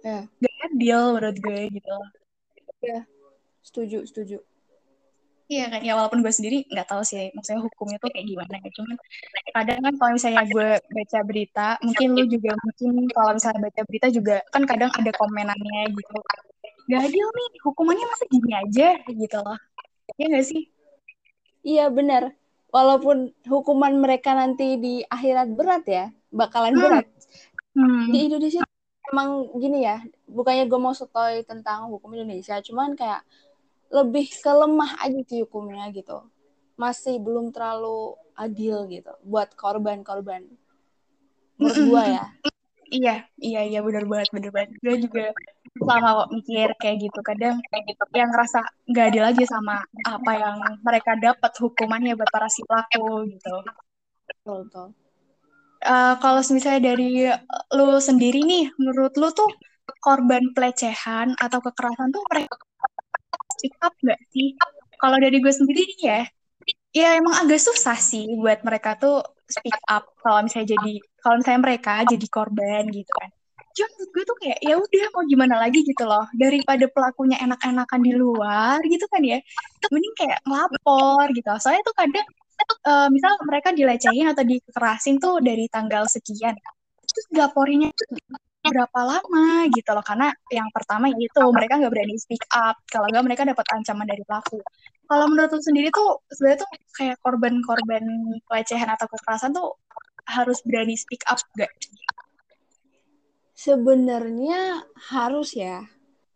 Ya. 0.04 0.28
Gak 0.28 0.54
adil 0.70 1.00
menurut 1.16 1.36
gue 1.40 1.60
gitu. 1.72 1.96
Ya, 2.84 3.08
setuju, 3.64 4.04
setuju. 4.04 4.38
Iya 5.46 5.70
kan, 5.70 5.78
ya 5.78 5.94
walaupun 5.94 6.26
gue 6.26 6.32
sendiri 6.34 6.66
nggak 6.66 6.90
tahu 6.90 7.06
sih, 7.06 7.30
maksudnya 7.30 7.62
hukumnya 7.62 8.02
tuh 8.02 8.10
kayak 8.10 8.26
gimana 8.26 8.54
ya. 8.58 8.70
Cuman 8.74 8.96
kadang 9.54 9.78
kan 9.78 9.94
kalau 9.94 10.12
misalnya 10.18 10.42
gue 10.50 10.68
baca 10.82 11.18
berita, 11.22 11.68
mungkin 11.86 12.08
lu 12.18 12.24
juga 12.26 12.50
mungkin 12.66 12.92
kalau 13.14 13.30
misalnya 13.38 13.60
baca 13.70 13.80
berita 13.86 14.06
juga 14.10 14.36
kan 14.50 14.62
kadang 14.66 14.90
ada 14.90 15.10
komenannya 15.14 15.80
gitu. 15.94 16.18
Gak 16.90 17.02
adil 17.02 17.26
nih, 17.30 17.48
hukumannya 17.62 18.06
masa 18.10 18.24
gini 18.26 18.52
aja 18.58 18.88
gitu 19.06 19.38
loh. 19.38 19.58
Iya 20.18 20.26
gak 20.34 20.46
sih? 20.50 20.62
Iya 21.62 21.84
benar. 21.94 22.34
Walaupun 22.74 23.30
hukuman 23.46 23.94
mereka 24.02 24.34
nanti 24.34 24.82
di 24.82 24.94
akhirat 25.06 25.54
berat 25.54 25.84
ya, 25.86 26.04
bakalan 26.34 26.74
hmm. 26.74 26.82
berat. 26.82 27.06
Hmm. 27.78 28.10
Di 28.10 28.18
Indonesia 28.26 28.66
emang 29.14 29.46
gini 29.62 29.86
ya, 29.86 30.02
bukannya 30.26 30.66
gue 30.66 30.80
mau 30.82 30.90
sotoy 30.90 31.46
tentang 31.46 31.86
hukum 31.86 32.18
Indonesia, 32.18 32.58
cuman 32.58 32.98
kayak 32.98 33.22
lebih 33.90 34.26
ke 34.28 34.52
lemah 34.52 34.98
aja 35.02 35.20
sih 35.26 35.42
hukumnya 35.46 35.88
gitu. 35.94 36.26
Masih 36.76 37.16
belum 37.22 37.54
terlalu 37.54 38.18
adil 38.36 38.84
gitu 38.90 39.12
buat 39.24 39.54
korban-korban. 39.56 40.44
Menurut 41.56 41.78
gua 41.88 42.02
ya. 42.04 42.24
Iya 42.86 43.26
iya 43.42 43.60
iya 43.66 43.80
benar 43.82 44.06
banget 44.06 44.30
benar 44.30 44.50
banget. 44.54 44.70
Gue 44.78 44.94
juga 45.02 45.34
sama 45.82 46.22
kok 46.22 46.28
mikir 46.30 46.68
kayak 46.78 46.96
gitu. 47.02 47.18
Kadang 47.18 47.58
kayak 47.66 47.84
gitu 47.90 48.02
yang 48.14 48.30
ngerasa 48.30 48.62
nggak 48.86 49.06
adil 49.10 49.24
aja 49.26 49.44
sama 49.50 49.82
apa 50.06 50.32
yang 50.38 50.56
mereka 50.86 51.18
dapat 51.18 51.52
hukumannya 51.58 52.14
buat 52.14 52.30
para 52.30 52.46
si 52.46 52.62
pelaku 52.62 53.26
gitu. 53.26 53.54
Betul 54.30 54.70
betul. 54.70 54.86
Uh, 55.82 56.14
kalau 56.22 56.40
misalnya 56.50 56.82
dari 56.94 57.26
lu 57.74 57.98
sendiri 57.98 58.42
nih 58.42 58.70
menurut 58.78 59.14
lu 59.18 59.28
tuh 59.34 59.50
korban 60.02 60.54
pelecehan 60.54 61.34
atau 61.38 61.58
kekerasan 61.62 62.10
tuh 62.14 62.22
mereka 62.30 62.54
speak 63.56 63.76
up 63.80 63.92
nggak 64.04 64.20
sih? 64.30 64.54
Kalau 64.96 65.16
dari 65.20 65.36
gue 65.40 65.52
sendiri 65.52 65.84
ya, 66.00 66.24
ya 66.92 67.08
emang 67.20 67.44
agak 67.44 67.60
susah 67.60 67.96
sih 67.96 68.24
buat 68.40 68.64
mereka 68.64 68.96
tuh 68.96 69.20
speak 69.48 69.76
up 69.88 70.08
kalau 70.20 70.44
misalnya 70.44 70.76
jadi 70.76 70.92
kalau 71.20 71.36
misalnya 71.40 71.60
mereka 71.62 72.04
jadi 72.08 72.26
korban 72.28 72.88
gitu 72.92 73.12
kan. 73.12 73.30
Cuma 73.76 73.92
gue 73.92 74.24
tuh 74.24 74.36
kayak 74.40 74.58
ya 74.64 74.74
udah 74.80 75.06
mau 75.12 75.24
gimana 75.28 75.54
lagi 75.60 75.84
gitu 75.84 76.08
loh 76.08 76.24
daripada 76.32 76.88
pelakunya 76.88 77.36
enak-enakan 77.44 78.00
di 78.00 78.12
luar 78.16 78.80
gitu 78.88 79.04
kan 79.12 79.20
ya, 79.20 79.36
mending 79.92 80.14
kayak 80.16 80.40
ngelapor 80.48 81.26
gitu. 81.36 81.48
Soalnya 81.60 81.84
tuh 81.84 81.92
kadang 81.92 82.26
uh, 82.88 83.08
misal 83.12 83.36
mereka 83.44 83.76
dilecehin 83.76 84.32
atau 84.32 84.44
dikerasin 84.48 85.20
tuh 85.20 85.44
dari 85.44 85.68
tanggal 85.68 86.08
sekian, 86.08 86.56
terus 87.04 87.26
laporinnya 87.36 87.92
berapa 88.70 89.00
lama 89.02 89.66
gitu 89.70 89.90
loh 89.94 90.04
karena 90.04 90.28
yang 90.52 90.68
pertama 90.74 91.10
itu 91.10 91.40
mereka 91.54 91.78
nggak 91.78 91.92
berani 91.92 92.16
speak 92.18 92.42
up 92.54 92.76
kalau 92.90 93.06
nggak 93.08 93.24
mereka 93.24 93.42
dapat 93.46 93.66
ancaman 93.74 94.06
dari 94.06 94.22
pelaku 94.26 94.60
kalau 95.06 95.30
menurut 95.30 95.54
lu 95.54 95.62
sendiri 95.62 95.88
tuh 95.94 96.18
sebenarnya 96.34 96.66
tuh 96.66 96.70
kayak 96.98 97.16
korban-korban 97.22 98.04
pelecehan 98.50 98.90
atau 98.90 99.06
kekerasan 99.06 99.54
tuh 99.54 99.78
harus 100.26 100.58
berani 100.66 100.98
speak 100.98 101.22
up 101.30 101.38
gak? 101.54 101.70
Sebenarnya 103.56 104.82
harus 105.14 105.54
ya, 105.54 105.86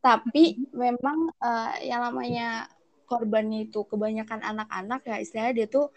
tapi 0.00 0.56
mm-hmm. 0.56 0.72
memang 0.72 1.18
uh, 1.42 1.75
yang 1.82 2.00
namanya 2.06 2.70
korbannya 3.10 3.66
itu 3.66 3.82
kebanyakan 3.90 4.38
anak-anak 4.40 5.02
ya 5.02 5.16
istilahnya 5.18 5.52
dia 5.52 5.66
tuh 5.66 5.90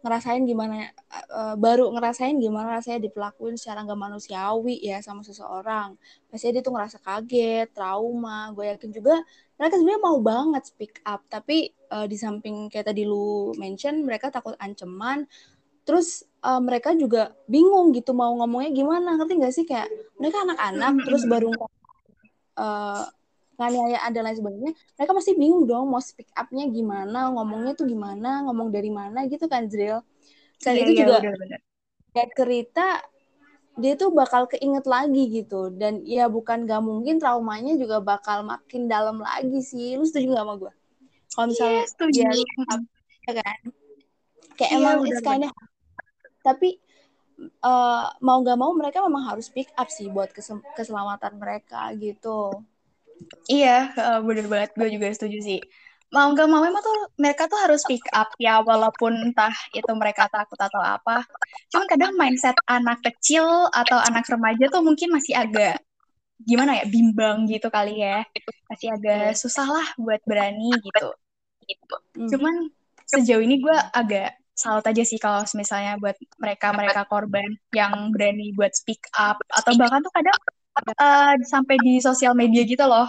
ngerasain 0.00 0.42
gimana 0.48 0.88
uh, 1.28 1.54
baru 1.60 1.92
ngerasain 1.92 2.40
gimana 2.40 2.80
rasanya 2.80 3.04
diperlakuin 3.04 3.60
secara 3.60 3.84
nggak 3.84 4.00
manusiawi 4.00 4.80
ya 4.80 5.04
sama 5.04 5.20
seseorang. 5.20 5.94
Pasti 6.32 6.52
dia 6.56 6.64
tuh 6.64 6.72
ngerasa 6.72 6.98
kaget 7.04 7.68
trauma. 7.76 8.48
Gue 8.56 8.72
yakin 8.72 8.90
juga 8.90 9.20
mereka 9.60 9.76
sebenarnya 9.76 10.02
mau 10.02 10.18
banget 10.24 10.62
speak 10.72 11.04
up 11.04 11.20
tapi 11.28 11.76
uh, 11.92 12.08
di 12.08 12.16
samping 12.16 12.72
kayak 12.72 12.88
tadi 12.88 13.04
lu 13.04 13.52
mention 13.60 14.00
mereka 14.08 14.32
takut 14.32 14.56
ancaman. 14.56 15.28
Terus 15.84 16.24
uh, 16.44 16.60
mereka 16.64 16.96
juga 16.96 17.36
bingung 17.44 17.92
gitu 17.92 18.16
mau 18.16 18.32
ngomongnya 18.40 18.72
gimana 18.72 19.20
ngerti 19.20 19.32
nggak 19.36 19.54
sih? 19.54 19.64
Kayak 19.68 19.92
mereka 20.16 20.48
anak-anak 20.48 20.94
terus 21.04 21.22
baru 21.28 21.52
uh, 22.56 23.04
penganiayaan 23.60 24.10
dan 24.16 24.22
lain 24.24 24.38
sebagainya 24.40 24.72
mereka 24.96 25.12
masih 25.12 25.36
bingung 25.36 25.68
dong 25.68 25.92
mau 25.92 26.00
speak 26.00 26.32
up-nya 26.32 26.64
gimana 26.72 27.28
ngomongnya 27.36 27.76
tuh 27.76 27.84
gimana 27.84 28.48
ngomong 28.48 28.72
dari 28.72 28.88
mana 28.88 29.28
gitu 29.28 29.44
kan 29.52 29.68
Zril. 29.68 30.00
Dan 30.64 30.72
iya, 30.76 30.80
itu 30.80 30.92
iya, 30.96 31.00
juga 31.04 31.16
kayak 32.16 32.30
cerita 32.32 32.86
dia 33.76 33.96
tuh 34.00 34.12
bakal 34.12 34.48
keinget 34.48 34.88
lagi 34.88 35.28
gitu. 35.28 35.68
Dan 35.72 36.04
ya 36.08 36.32
bukan 36.32 36.64
gak 36.64 36.80
mungkin 36.80 37.20
traumanya 37.20 37.76
juga 37.76 38.00
bakal 38.00 38.44
makin 38.44 38.88
dalam 38.88 39.20
lagi 39.20 39.60
sih. 39.60 40.00
Lu 40.00 40.08
setuju 40.08 40.32
gak 40.32 40.44
sama 40.44 40.54
gue 40.56 40.72
kalau 41.30 41.46
iya, 41.46 41.52
misalnya 41.54 41.74
yeah, 41.74 41.86
setuju. 41.88 42.20
dia 42.20 42.30
ya 43.28 43.32
kan? 43.38 43.56
Kayak 44.58 44.70
yeah, 44.70 44.80
emang 44.82 44.98
it's 45.06 45.22
kind 45.22 45.44
of 45.46 45.52
tapi 46.40 46.68
uh, 47.62 48.10
mau 48.24 48.40
gak 48.42 48.58
mau 48.58 48.72
mereka 48.74 49.04
memang 49.04 49.28
harus 49.28 49.46
speak 49.52 49.70
up 49.76 49.88
sih 49.92 50.08
buat 50.10 50.32
keselamatan 50.74 51.36
mereka 51.38 51.92
gitu 52.00 52.64
Iya, 53.50 53.92
bener 54.22 54.46
banget. 54.46 54.70
Gue 54.78 54.88
juga 54.92 55.10
setuju 55.10 55.38
sih. 55.42 55.60
Mau 56.10 56.34
nggak 56.34 56.48
mau 56.50 56.66
emang 56.66 56.82
tuh 56.82 57.14
mereka 57.22 57.46
tuh 57.46 57.54
harus 57.62 57.86
pick 57.86 58.02
up 58.10 58.34
ya, 58.34 58.58
walaupun 58.66 59.30
entah 59.30 59.54
itu 59.70 59.92
mereka 59.94 60.26
takut 60.26 60.58
atau 60.58 60.82
apa. 60.82 61.22
Cuman 61.70 61.86
kadang 61.86 62.12
mindset 62.18 62.58
anak 62.66 62.98
kecil 63.06 63.46
atau 63.70 63.98
anak 64.10 64.26
remaja 64.26 64.66
tuh 64.70 64.82
mungkin 64.82 65.14
masih 65.14 65.38
agak 65.38 65.78
gimana 66.42 66.82
ya, 66.82 66.84
bimbang 66.90 67.46
gitu 67.46 67.70
kali 67.70 68.02
ya. 68.02 68.26
Masih 68.66 68.90
agak 68.90 69.38
susah 69.38 69.70
lah 69.70 69.86
buat 70.02 70.18
berani 70.26 70.74
gitu. 70.82 71.14
gitu. 71.62 71.96
Cuman 72.34 72.74
sejauh 73.06 73.42
ini 73.42 73.62
gue 73.62 73.78
agak 73.94 74.34
salut 74.50 74.84
aja 74.84 75.02
sih 75.06 75.16
kalau 75.16 75.46
misalnya 75.56 75.96
buat 75.96 76.18
mereka 76.36 76.74
mereka 76.74 77.06
korban 77.08 77.48
yang 77.72 78.12
berani 78.12 78.52
buat 78.52 78.74
speak 78.76 79.08
up 79.16 79.40
atau 79.48 79.72
bahkan 79.78 80.04
tuh 80.04 80.12
kadang 80.12 80.36
uh, 80.86 81.34
sampai 81.44 81.76
di 81.80 82.00
sosial 82.00 82.32
media 82.36 82.62
gitu 82.64 82.84
loh. 82.84 83.08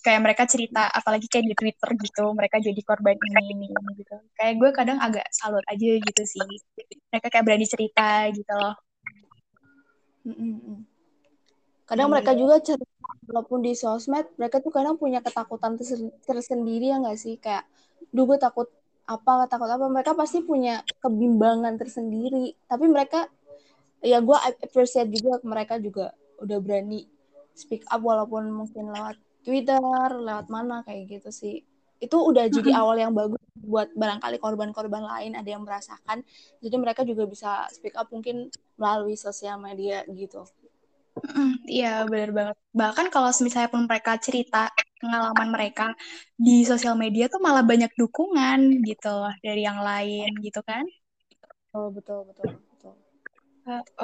Kayak 0.00 0.20
mereka 0.22 0.42
cerita 0.46 0.86
apalagi 0.88 1.26
kayak 1.26 1.50
di 1.50 1.54
Twitter 1.58 1.90
gitu 1.98 2.24
mereka 2.32 2.56
jadi 2.62 2.80
korban 2.86 3.18
ini 3.18 3.42
ini, 3.52 3.66
ini 3.68 3.90
gitu. 3.98 4.16
Kayak 4.38 4.54
gue 4.56 4.70
kadang 4.72 4.98
agak 5.02 5.26
salut 5.34 5.64
aja 5.66 5.88
gitu 5.98 6.22
sih. 6.24 6.46
Mereka 7.10 7.26
kayak 7.28 7.44
berani 7.44 7.66
cerita 7.66 8.30
gitu 8.30 8.52
loh. 8.54 8.74
Kadang 11.84 12.06
hmm. 12.06 12.14
mereka 12.14 12.32
juga 12.38 12.62
cerita 12.62 12.86
walaupun 13.26 13.62
di 13.62 13.72
sosmed 13.74 14.26
mereka 14.38 14.62
tuh 14.62 14.72
kadang 14.74 14.94
punya 14.94 15.22
ketakutan 15.22 15.74
tersendiri 16.22 16.94
ya 16.94 16.96
nggak 17.02 17.18
sih? 17.18 17.34
Kayak 17.42 17.66
duh 18.14 18.24
gue 18.24 18.38
takut 18.38 18.70
apa 19.10 19.50
takut 19.50 19.68
apa. 19.68 19.84
Mereka 19.90 20.14
pasti 20.14 20.40
punya 20.46 20.86
kebimbangan 21.02 21.74
tersendiri. 21.76 22.54
Tapi 22.70 22.84
mereka 22.86 23.26
ya 24.00 24.22
gue 24.22 24.38
appreciate 24.64 25.10
juga 25.12 25.42
mereka 25.44 25.76
juga 25.76 26.14
udah 26.44 26.58
berani 26.64 27.06
speak 27.54 27.82
up 27.92 28.00
walaupun 28.02 28.48
mungkin 28.50 28.84
lewat 28.94 29.16
Twitter, 29.46 30.08
lewat 30.28 30.46
mana 30.52 30.76
kayak 30.86 31.02
gitu 31.20 31.30
sih. 31.32 31.54
Itu 32.00 32.16
udah 32.30 32.44
jadi 32.48 32.70
awal 32.80 32.96
yang 33.00 33.12
bagus 33.12 33.40
buat 33.60 33.88
barangkali 33.92 34.36
korban-korban 34.40 35.04
lain 35.04 35.32
ada 35.36 35.48
yang 35.54 35.62
merasakan. 35.66 36.24
Jadi 36.64 36.76
mereka 36.80 37.02
juga 37.04 37.24
bisa 37.28 37.68
speak 37.72 37.94
up 38.00 38.08
mungkin 38.14 38.48
melalui 38.80 39.16
sosial 39.16 39.56
media 39.60 40.04
gitu. 40.08 40.44
Iya, 41.74 41.86
benar 42.10 42.30
banget. 42.38 42.56
Bahkan 42.80 43.06
kalau 43.14 43.28
misalnya 43.46 43.70
pun 43.74 43.82
mereka 43.90 44.12
cerita 44.26 44.56
pengalaman 45.00 45.48
mereka 45.54 45.84
di 46.44 46.50
sosial 46.70 46.94
media 47.02 47.24
tuh 47.32 47.40
malah 47.46 47.64
banyak 47.70 47.90
dukungan 48.00 48.58
gitu 48.88 49.08
loh 49.20 49.32
dari 49.44 49.60
yang 49.68 49.80
lain 49.88 50.28
gitu 50.44 50.60
kan. 50.68 50.84
Oh, 51.74 51.90
betul, 51.90 52.24
betul, 52.30 52.50
betul. 52.70 52.94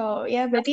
Oh, 0.00 0.16
ya 0.34 0.46
berarti 0.50 0.72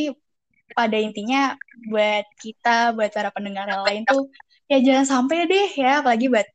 pada 0.75 0.97
intinya 0.97 1.55
buat 1.89 2.25
kita, 2.41 2.93
buat 2.97 3.09
para 3.13 3.29
pendengar 3.33 3.65
yang 3.69 3.83
lain 3.85 4.03
tuh 4.09 4.29
ya 4.71 4.77
jangan 4.81 5.05
sampai 5.05 5.45
deh 5.45 5.67
ya, 5.77 6.01
apalagi 6.01 6.27
buat 6.31 6.47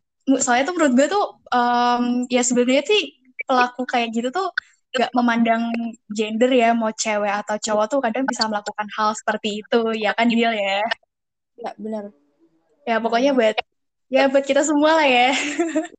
soalnya 0.42 0.68
tuh 0.68 0.74
menurut 0.76 0.92
gue 0.98 1.06
tuh 1.08 1.24
um, 1.54 2.28
ya 2.28 2.42
sebenarnya 2.44 2.84
sih 2.84 3.02
pelaku 3.48 3.82
kayak 3.88 4.12
gitu 4.12 4.28
tuh 4.28 4.52
gak 4.92 5.12
memandang 5.16 5.68
gender 6.12 6.48
ya 6.52 6.72
mau 6.76 6.92
cewek 6.92 7.32
atau 7.44 7.56
cowok 7.56 7.86
tuh 7.92 8.00
kadang 8.04 8.24
bisa 8.28 8.44
melakukan 8.48 8.88
hal 8.96 9.12
seperti 9.16 9.60
itu 9.64 9.80
ya 9.96 10.12
kan 10.16 10.28
Dil 10.28 10.52
ya? 10.52 10.80
Ya 11.56 11.70
benar. 11.76 12.04
Ya 12.88 12.96
pokoknya 13.00 13.32
buat 13.36 13.56
ya 14.08 14.28
buat 14.32 14.44
kita 14.44 14.64
semua 14.64 14.96
lah 15.00 15.08
ya. 15.08 15.32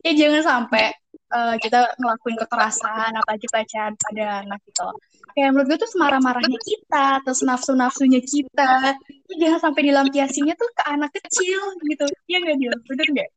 Ya 0.00 0.16
jangan 0.16 0.40
sampai 0.40 0.96
uh, 1.30 1.54
kita 1.58 1.94
ngelakuin 1.96 2.36
kekerasan 2.38 3.12
apa 3.14 3.30
pelecehan 3.38 3.94
pada 3.96 4.44
anak 4.44 4.60
gitu. 4.66 4.86
Kayak 5.34 5.48
menurut 5.54 5.66
gue 5.70 5.78
tuh 5.86 5.90
semarah-marahnya 5.94 6.58
kita 6.58 7.06
terus 7.22 7.40
nafsu-nafsunya 7.46 8.20
kita 8.20 8.98
jangan 9.30 9.60
sampai 9.62 9.82
dilampiasinya 9.86 10.54
tuh 10.58 10.68
ke 10.74 10.82
anak 10.90 11.10
kecil 11.14 11.62
gitu. 11.86 12.04
Iya 12.26 12.36
nggak 12.42 12.56
dia 12.58 12.70
bener 12.86 13.06
nggak? 13.14 13.30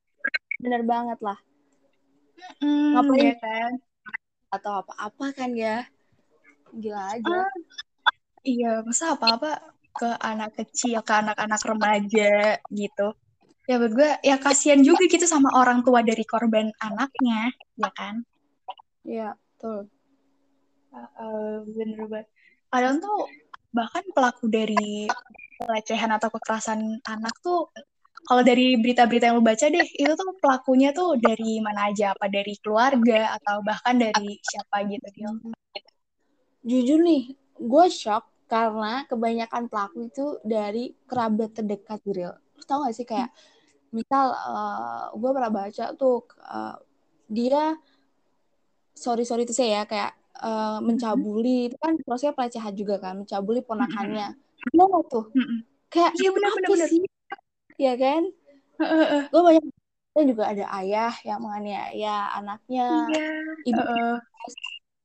Bener 0.63 0.81
banget 0.83 1.19
lah. 1.21 1.37
Mm, 2.59 2.89
ngapain? 2.97 3.23
ya 3.23 3.35
kan? 3.39 3.71
Atau 4.51 4.71
apa-apa 4.83 5.25
kan 5.37 5.49
ya? 5.53 5.85
Gila 6.73 7.01
aja. 7.13 7.45
Ah, 7.45 7.53
iya 8.41 8.81
masa 8.81 9.13
apa-apa 9.13 9.61
ke 9.93 10.09
anak 10.17 10.57
kecil 10.57 11.05
ke 11.05 11.13
anak-anak 11.13 11.61
remaja 11.61 12.57
gitu 12.73 13.13
ya 13.63 13.79
buat 13.79 13.93
gue 13.95 14.11
ya 14.27 14.35
kasihan 14.35 14.83
juga 14.83 15.07
gitu 15.07 15.23
sama 15.23 15.47
orang 15.55 15.81
tua 15.87 16.03
dari 16.03 16.23
korban 16.27 16.67
anaknya 16.83 17.51
ya 17.79 17.89
kan? 17.95 18.15
Iya 19.07 19.29
betul. 19.35 19.87
Uh, 20.93 21.65
bener 21.73 22.05
banget. 22.05 22.27
Kadang 22.69 23.01
tuh 23.01 23.19
bahkan 23.73 24.03
pelaku 24.13 24.45
dari 24.51 25.07
pelecehan 25.57 26.11
atau 26.13 26.29
kekerasan 26.29 27.01
anak 27.07 27.33
tuh 27.41 27.71
kalau 28.23 28.39
dari 28.39 28.79
berita-berita 28.79 29.31
yang 29.31 29.39
lo 29.39 29.43
baca 29.43 29.67
deh 29.67 29.83
itu 29.83 30.13
tuh 30.15 30.35
pelakunya 30.39 30.95
tuh 30.95 31.19
dari 31.19 31.59
mana 31.59 31.91
aja? 31.91 32.15
Apa 32.15 32.27
dari 32.27 32.55
keluarga 32.59 33.35
atau 33.39 33.63
bahkan 33.63 33.95
dari 33.99 34.39
siapa 34.43 34.85
gitu 34.87 35.07
dia 35.11 35.29
jujur 36.63 36.99
nih 37.03 37.35
gue 37.59 37.85
shock 37.91 38.23
karena 38.47 39.03
kebanyakan 39.07 39.67
pelaku 39.67 40.07
itu 40.07 40.25
dari 40.47 40.95
kerabat 41.07 41.51
terdekat 41.59 41.99
real 42.07 42.35
lo 42.63 42.67
tau 42.67 42.79
gak 42.87 42.95
sih 42.95 43.03
kayak 43.03 43.29
misal 43.93 44.33
uh, 44.33 45.11
gue 45.13 45.29
pernah 45.35 45.51
baca 45.53 45.85
tuh 45.93 46.25
uh, 46.41 46.79
dia 47.29 47.77
sorry 48.95 49.27
sorry 49.27 49.43
itu 49.45 49.53
saya 49.53 49.81
ya 49.81 49.83
kayak 49.85 50.11
uh, 50.41 50.79
mencabuli 50.81 51.69
itu 51.69 51.77
kan 51.77 51.93
prosesnya 52.01 52.33
pelecehan 52.33 52.73
juga 52.73 52.97
kan 52.97 53.21
mencabuli 53.21 53.61
ponakannya. 53.61 54.33
Gimana 54.71 54.97
tuh. 55.11 55.29
Kayak 55.93 56.11
iya 56.17 56.29
benar 56.33 56.51
benar 56.57 56.89
sih? 56.89 57.05
Ya 57.77 57.93
kan? 57.99 58.21
Gue 59.29 59.41
banyak 59.43 59.63
dan 60.13 60.29
juga 60.29 60.43
ada 60.53 60.65
ayah 60.77 61.13
yang 61.25 61.41
menganiaya 61.41 62.29
anaknya. 62.37 62.85
Iya. 63.09 63.27
ibu 63.65 63.81
uh, 63.81 64.17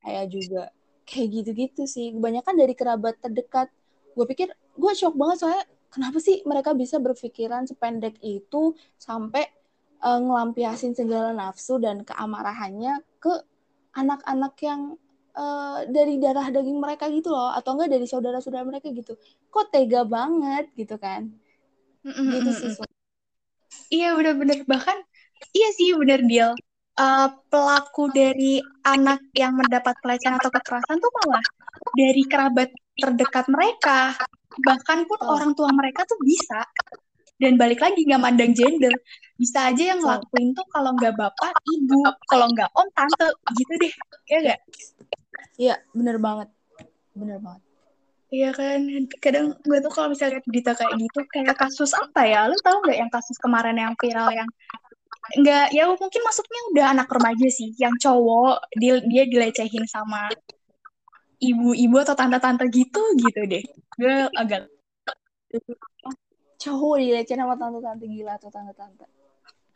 ayah 0.09 0.25
juga. 0.29 0.65
Kayak 1.09 1.29
gitu-gitu 1.41 1.83
sih. 1.89 2.13
Kebanyakan 2.13 2.55
dari 2.57 2.77
kerabat 2.77 3.17
terdekat. 3.21 3.73
Gue 4.13 4.25
pikir 4.29 4.53
gue 4.53 4.93
shock 4.93 5.17
banget 5.17 5.37
soalnya 5.41 5.65
kenapa 5.89 6.19
sih 6.21 6.45
mereka 6.45 6.73
bisa 6.77 7.01
berpikiran 7.01 7.65
sependek 7.65 8.21
itu 8.21 8.77
sampai 9.01 9.47
uh, 10.05 10.21
ngelampiasin 10.21 10.93
segala 10.93 11.33
nafsu 11.33 11.81
dan 11.81 12.05
keamarahannya 12.05 13.03
ke 13.19 13.33
anak-anak 13.97 14.55
yang 14.63 14.95
uh, 15.35 15.83
dari 15.89 16.21
darah 16.21 16.49
daging 16.53 16.79
mereka 16.79 17.09
gitu 17.11 17.33
loh 17.33 17.51
atau 17.57 17.75
enggak 17.77 17.99
dari 17.99 18.07
saudara-saudara 18.07 18.65
mereka 18.69 18.93
gitu. 18.93 19.17
Kok 19.49 19.73
tega 19.73 20.05
banget 20.05 20.71
gitu 20.77 21.01
kan? 21.01 21.33
Mm-hmm. 22.07 22.29
gitu 22.31 22.51
sih 22.55 22.73
iya 23.91 24.15
benar-benar 24.15 24.63
bahkan 24.65 24.97
iya 25.53 25.69
sih 25.75 25.93
benar 25.99 26.23
deal 26.25 26.55
uh, 26.97 27.29
pelaku 27.53 28.09
dari 28.15 28.63
anak 28.87 29.21
yang 29.35 29.59
mendapat 29.59 29.93
pelecehan 30.01 30.39
atau 30.41 30.49
kekerasan 30.49 30.97
tuh 31.03 31.13
malah 31.25 31.45
dari 31.93 32.23
kerabat 32.25 32.71
terdekat 32.97 33.47
mereka 33.51 34.15
bahkan 34.65 35.05
pun 35.07 35.19
oh. 35.23 35.35
orang 35.39 35.53
tua 35.55 35.71
mereka 35.75 36.07
tuh 36.07 36.19
bisa 36.23 36.63
dan 37.39 37.55
balik 37.55 37.79
lagi 37.79 38.03
nggak 38.03 38.19
mandang 38.19 38.51
gender 38.51 38.91
bisa 39.39 39.71
aja 39.71 39.95
yang 39.95 40.03
ngelakuin 40.03 40.51
tuh 40.55 40.67
kalau 40.75 40.91
nggak 40.99 41.15
bapak 41.15 41.55
ibu 41.71 42.03
kalau 42.27 42.51
nggak 42.51 42.71
om 42.75 42.89
tante 42.99 43.29
gitu 43.55 43.73
deh 43.79 43.93
ya 44.27 44.39
gak 44.43 44.61
Iya, 45.59 45.75
bener 45.91 46.17
banget. 46.23 46.49
Bener 47.19 47.39
banget. 47.43 47.63
Iya 48.29 48.51
kan, 48.53 48.81
kadang 49.25 49.57
gue 49.57 49.79
tuh 49.81 49.93
kalau 49.93 50.13
misalnya 50.13 50.39
berita 50.45 50.77
kayak 50.77 50.95
gitu, 51.01 51.21
kayak 51.33 51.57
kasus 51.57 51.91
apa 51.97 52.23
ya? 52.29 52.45
Lo 52.47 52.55
tau 52.61 52.79
nggak 52.85 52.99
yang 53.01 53.11
kasus 53.11 53.37
kemarin 53.41 53.75
yang 53.75 53.97
viral 53.97 54.29
yang 54.31 54.49
nggak 55.29 55.67
ya 55.77 55.85
mungkin 55.89 56.23
masuknya 56.25 56.61
udah 56.73 56.87
anak 56.93 57.09
remaja 57.09 57.49
sih, 57.49 57.73
yang 57.81 57.97
cowok 57.97 58.69
dia, 58.77 59.01
dia 59.09 59.25
dilecehin 59.25 59.85
sama 59.89 60.29
ibu-ibu 61.39 61.97
atau 62.03 62.15
tante-tante 62.19 62.67
gitu 62.71 63.03
gitu 63.19 63.41
deh. 63.47 63.65
Gue 63.95 64.27
agak 64.35 64.67
cowok 66.59 66.97
dilecehin 66.99 67.41
sama 67.41 67.55
tante-tante 67.55 68.05
gila 68.07 68.35
atau 68.37 68.51
tante-tante. 68.51 69.07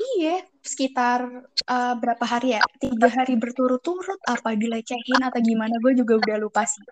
Iya, 0.02 0.42
sekitar 0.66 1.46
uh, 1.70 1.94
berapa 1.94 2.24
hari 2.26 2.58
ya? 2.58 2.60
Tiga 2.82 3.06
hari 3.06 3.38
berturut-turut 3.38 4.18
apa 4.26 4.58
dilecehin 4.58 5.20
atau 5.22 5.38
gimana? 5.38 5.78
Gue 5.78 5.94
juga 5.94 6.18
udah 6.18 6.36
lupa 6.42 6.66
sih. 6.66 6.82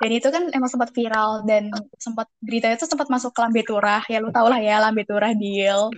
Dan 0.00 0.10
itu 0.16 0.28
kan 0.32 0.48
emang 0.52 0.68
sempat 0.72 0.92
viral 0.96 1.44
dan 1.44 1.68
sempat 2.00 2.28
berita 2.40 2.72
itu 2.72 2.88
sempat 2.88 3.08
masuk 3.12 3.32
ke 3.36 3.40
lambe 3.40 3.62
turah. 3.64 4.00
Ya 4.08 4.20
lu 4.20 4.32
tau 4.32 4.48
lah 4.48 4.60
ya 4.60 4.80
lambe 4.80 5.04
turah 5.04 5.32
deal. 5.36 5.92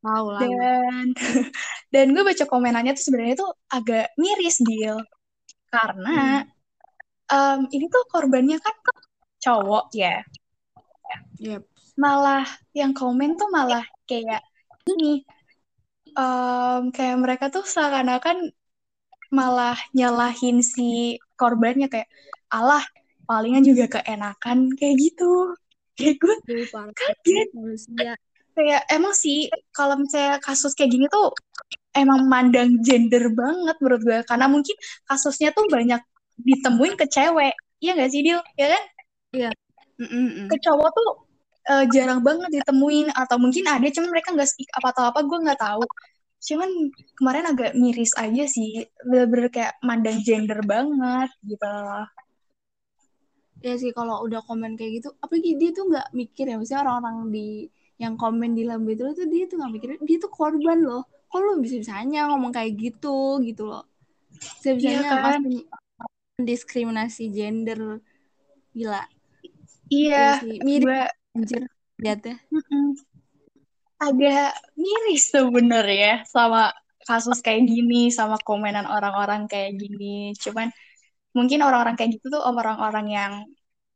Tahu 0.00 0.26
lah. 0.32 0.40
Dan 0.40 1.06
dan 1.94 2.06
gue 2.12 2.24
baca 2.24 2.44
komenannya 2.48 2.92
tuh 2.96 3.04
sebenarnya 3.08 3.36
tuh 3.40 3.50
agak 3.72 4.12
miris 4.16 4.60
deal. 4.64 5.00
Karena 5.68 6.44
hmm. 6.44 6.57
Um, 7.32 7.60
ini 7.72 7.86
tuh 7.88 8.04
korbannya 8.10 8.58
kan 8.60 8.74
cowok 9.42 9.86
ya. 9.94 10.20
Yep. 11.38 11.62
Malah 11.98 12.46
yang 12.74 12.94
komen 12.94 13.38
tuh 13.38 13.50
malah 13.50 13.84
kayak 14.06 14.42
ini 14.88 15.24
um, 16.14 16.90
kayak 16.94 17.16
mereka 17.20 17.44
tuh 17.50 17.64
seakan-akan 17.66 18.50
malah 19.28 19.76
nyalahin 19.92 20.64
si 20.64 21.20
korbannya 21.36 21.92
kayak 21.92 22.08
Allah 22.48 22.80
palingan 23.28 23.60
juga 23.60 24.00
keenakan 24.00 24.72
kayak 24.72 24.96
gitu 24.96 25.52
kayak 26.00 26.16
gue 26.16 26.34
kaget 26.96 27.48
kayak 28.56 28.82
emang 28.88 29.12
sih 29.12 29.52
kalau 29.70 30.00
misalnya 30.00 30.40
kasus 30.40 30.72
kayak 30.72 30.96
gini 30.96 31.06
tuh 31.12 31.30
emang 31.92 32.24
mandang 32.24 32.80
gender 32.80 33.28
banget 33.30 33.76
menurut 33.84 34.02
gue 34.02 34.18
karena 34.24 34.46
mungkin 34.48 34.74
kasusnya 35.04 35.52
tuh 35.52 35.68
banyak 35.68 36.00
ditemuin 36.38 36.94
ke 36.98 37.06
cewek. 37.10 37.54
Iya 37.78 37.92
gak 37.98 38.10
sih 38.10 38.20
Dil? 38.22 38.40
Ya 38.58 38.66
kan? 38.74 38.84
Iya. 39.34 39.50
Mm 39.98 40.06
-mm. 40.06 40.46
ke 40.46 40.56
cowok 40.62 40.90
tuh 40.94 41.10
uh, 41.66 41.84
jarang 41.90 42.22
banget 42.22 42.62
ditemuin. 42.62 43.10
Atau 43.14 43.36
mungkin 43.42 43.66
ada 43.66 43.86
cuman 43.90 44.08
mereka 44.14 44.34
nggak 44.34 44.50
speak 44.50 44.70
apa 44.78 44.94
atau 44.94 45.04
apa 45.10 45.20
gue 45.26 45.38
nggak 45.42 45.60
tahu. 45.60 45.84
Cuman 46.38 46.70
kemarin 47.18 47.44
agak 47.50 47.70
miris 47.74 48.14
aja 48.14 48.44
sih. 48.46 48.86
Bener-bener 49.02 49.50
kayak 49.50 49.74
mandang 49.82 50.22
gender 50.22 50.62
banget 50.62 51.30
gitu. 51.42 51.66
Loh 51.66 52.06
ya 53.58 53.74
sih 53.74 53.90
kalau 53.90 54.22
udah 54.22 54.38
komen 54.46 54.78
kayak 54.78 55.02
gitu 55.02 55.08
apa 55.18 55.34
dia 55.42 55.70
tuh 55.74 55.84
nggak 55.90 56.08
mikir 56.14 56.46
ya. 56.46 56.56
Misalnya 56.58 56.82
orang-orang 56.88 57.34
di 57.34 57.66
yang 57.98 58.14
komen 58.14 58.54
di 58.54 58.62
lambe 58.62 58.94
itu 58.94 59.02
tuh 59.14 59.26
dia 59.26 59.44
tuh 59.50 59.58
nggak 59.58 59.72
mikir. 59.74 59.88
Dia 60.02 60.18
tuh 60.22 60.30
korban 60.30 60.78
loh. 60.78 61.02
Kok 61.28 61.38
lu 61.42 61.52
bisa 61.60 61.76
bisanya 61.82 62.30
ngomong 62.30 62.54
kayak 62.54 62.78
gitu 62.78 63.42
gitu 63.42 63.68
loh. 63.68 63.84
Bisa 64.32 64.70
bisanya 64.78 65.00
iya 65.02 65.12
kan? 65.18 65.40
Diskriminasi 66.38 67.34
gender. 67.34 67.98
Gila. 68.70 69.02
Iya, 69.90 70.38
iya 70.44 70.62
mirip. 70.62 70.86
anjir 71.34 71.62
lihat 71.98 72.20
ya. 72.22 72.36
Agak 73.98 74.54
miris 74.78 75.34
sebenarnya 75.34 76.22
sama 76.30 76.70
kasus 77.02 77.42
kayak 77.42 77.66
gini 77.66 78.14
sama 78.14 78.38
komenan 78.38 78.86
orang-orang 78.86 79.50
kayak 79.50 79.74
gini. 79.74 80.30
Cuman 80.38 80.70
mungkin 81.34 81.64
orang-orang 81.66 81.98
kayak 81.98 82.20
gitu 82.20 82.38
tuh 82.38 82.42
orang-orang 82.44 83.06
yang 83.10 83.32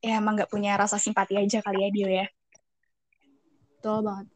ya 0.03 0.19
emang 0.19 0.35
nggak 0.35 0.51
punya 0.51 0.75
rasa 0.75 0.99
simpati 0.99 1.39
aja 1.39 1.63
kali 1.63 1.87
ya 1.87 1.89
dia 1.95 2.09
ya. 2.11 2.27
Betul 3.79 4.03
banget. 4.03 4.27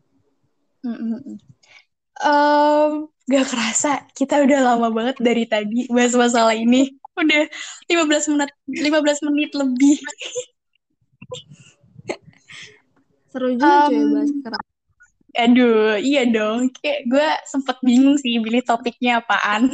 Um, 2.17 3.11
gak 3.27 3.47
kerasa 3.51 4.07
kita 4.15 4.47
udah 4.47 4.61
lama 4.63 4.89
banget 4.95 5.19
dari 5.19 5.45
tadi 5.51 5.91
bahas 5.91 6.15
masalah 6.15 6.55
ini 6.55 6.95
udah 7.17 7.43
15 7.89 8.33
menit 8.37 8.51
15 8.69 9.27
menit 9.33 9.51
lebih 9.57 9.97
seru 13.33 13.57
juga 13.57 13.89
um, 13.89 13.91
cuy 13.91 14.05
bahas 14.13 14.33
keras 14.45 14.67
Aduh, 15.37 16.01
iya 16.01 16.25
dong. 16.25 16.73
Kayak 16.73 17.13
gue 17.13 17.29
sempet 17.45 17.77
bingung 17.85 18.17
sih 18.17 18.41
pilih 18.41 18.65
topiknya 18.65 19.21
apaan. 19.21 19.69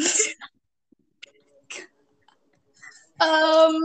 um, 3.22 3.78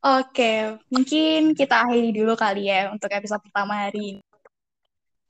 Oke, 0.00 0.32
okay. 0.32 0.56
mungkin 0.88 1.52
kita 1.52 1.84
akhiri 1.84 2.08
dulu 2.16 2.32
kali 2.32 2.72
ya 2.72 2.88
untuk 2.88 3.12
episode 3.12 3.44
pertama 3.44 3.84
hari 3.84 4.16
ini. 4.16 4.22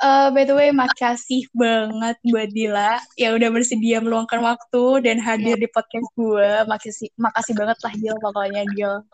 Uh, 0.00 0.32
by 0.32 0.48
the 0.48 0.56
way, 0.56 0.72
makasih 0.72 1.44
banget 1.52 2.16
buat 2.24 2.48
Dila 2.48 3.04
yang 3.20 3.36
udah 3.36 3.52
bersedia 3.52 4.00
meluangkan 4.00 4.40
waktu 4.40 5.04
dan 5.04 5.20
hadir 5.20 5.60
yeah. 5.60 5.60
di 5.60 5.68
podcast 5.68 6.08
gue. 6.16 6.50
Makasih, 6.64 7.12
makasih 7.20 7.52
banget 7.52 7.76
lah 7.84 7.92
Dil 7.92 8.16
pokoknya 8.16 8.64
Dil. 8.72 9.04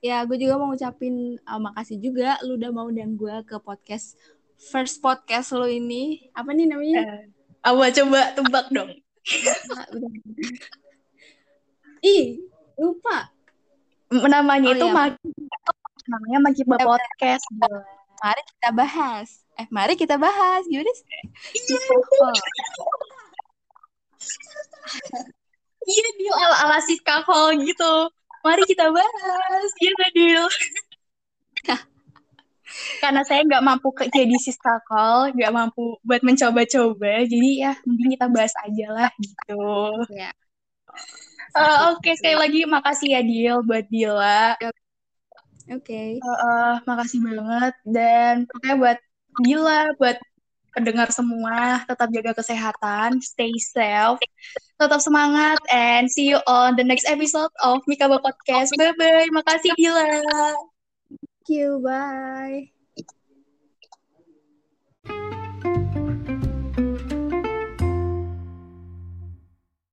Ya, 0.00 0.24
gue 0.24 0.40
juga 0.40 0.56
mau 0.56 0.72
ngucapin 0.72 1.36
uh, 1.44 1.60
makasih 1.60 2.00
juga 2.00 2.40
lu 2.44 2.56
udah 2.56 2.70
mau 2.72 2.88
undang 2.88 3.12
gue 3.12 3.36
ke 3.44 3.60
podcast 3.60 4.16
first 4.56 5.04
podcast 5.04 5.52
lo 5.52 5.68
ini 5.68 6.32
apa 6.32 6.48
nih 6.56 6.64
namanya? 6.64 7.00
Uh, 7.04 7.20
apa 7.76 7.92
coba 7.92 8.20
tebak 8.32 8.66
dong? 8.72 8.90
Ih, 12.04 12.40
lupa. 12.80 13.28
Namanya 14.12 14.68
Oh, 14.72 14.76
itu 14.76 14.86
iya. 14.88 14.92
Magi. 14.92 15.28
Namanya 16.04 16.38
Magiba 16.40 16.76
Podcast. 16.80 17.44
Mari 18.20 18.42
kita 18.44 18.70
bahas. 18.76 19.43
Eh, 19.54 19.66
mari 19.70 19.94
kita 19.94 20.18
bahas. 20.18 20.66
Gimana 20.66 20.90
sih? 20.94 21.04
Iya, 21.54 21.78
iya 25.84 26.08
Dil, 26.18 26.34
ala-ala 26.34 26.78
Siska 26.82 27.22
Hall 27.28 27.60
gitu. 27.62 27.94
Mari 28.44 28.62
kita 28.66 28.90
bahas. 28.90 29.68
Iya 29.80 30.06
Dil? 30.16 30.44
Karena 33.02 33.22
saya 33.22 33.46
nggak 33.46 33.62
mampu 33.62 33.94
ke 33.94 34.10
jadi 34.10 34.34
Siska 34.40 34.82
Hall, 34.90 35.30
nggak 35.36 35.52
mampu 35.54 35.94
buat 36.02 36.26
mencoba-coba, 36.26 37.22
jadi 37.22 37.50
ya 37.70 37.72
mending 37.86 38.18
kita 38.18 38.26
bahas 38.26 38.50
aja 38.66 38.86
lah 38.90 39.10
gitu. 39.22 39.62
ya. 40.10 40.34
Eh, 41.54 41.78
Oke, 41.94 42.18
sekali 42.18 42.34
lagi 42.34 42.60
makasih 42.66 43.08
ya 43.14 43.20
Dil 43.22 43.62
buat 43.62 43.86
Dila. 43.86 44.58
Oke. 45.70 46.18
Eh, 46.18 46.38
eh, 46.50 46.74
makasih 46.82 47.18
banget 47.22 47.74
dan 47.86 48.34
pokoknya 48.50 48.74
buat 48.80 48.98
Dila, 49.42 49.94
buat 49.98 50.18
pendengar 50.74 51.08
semua, 51.14 51.86
tetap 51.86 52.10
jaga 52.10 52.32
kesehatan, 52.34 53.22
stay 53.22 53.54
safe, 53.62 54.18
tetap 54.74 54.98
semangat, 54.98 55.62
and 55.70 56.10
see 56.10 56.34
you 56.34 56.42
on 56.50 56.74
the 56.74 56.82
next 56.82 57.06
episode 57.06 57.50
of 57.62 57.78
Mikaba 57.86 58.18
Podcast. 58.18 58.74
Bye 58.74 58.94
bye, 58.98 59.30
makasih 59.30 59.72
Dila. 59.78 60.06
Thank 61.46 61.48
you. 61.48 61.78
Bye. 61.78 62.73